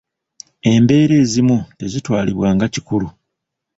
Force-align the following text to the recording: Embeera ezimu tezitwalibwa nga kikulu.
Embeera 0.71 1.13
ezimu 1.23 1.57
tezitwalibwa 1.79 2.47
nga 2.55 2.65
kikulu. 2.73 3.07